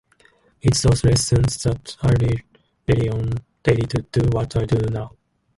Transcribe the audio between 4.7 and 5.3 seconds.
now.